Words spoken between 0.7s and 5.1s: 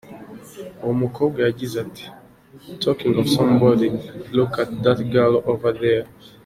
Uwo mukobwa yagize ati “Talking of somebody, look at that